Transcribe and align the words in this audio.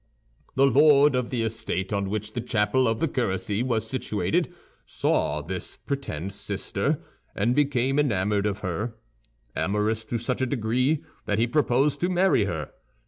"The 0.55 0.65
Lord 0.65 1.13
of 1.13 1.29
the 1.29 1.43
estate 1.43 1.93
on 1.93 2.09
which 2.09 2.33
the 2.33 2.41
chapel 2.41 2.87
of 2.87 2.99
the 2.99 3.07
curacy 3.07 3.61
was 3.61 3.87
situated 3.87 4.51
saw 4.87 5.43
this 5.43 5.77
pretend 5.77 6.33
sister, 6.33 7.03
and 7.35 7.53
became 7.53 7.99
enamoured 7.99 8.47
of 8.47 8.61
her—amorous 8.61 10.03
to 10.05 10.17
such 10.17 10.41
a 10.41 10.47
degree 10.47 11.03
that 11.27 11.37
he 11.37 11.45
proposed 11.45 12.01
to 12.01 12.09
marry 12.09 12.45
her. 12.45 12.71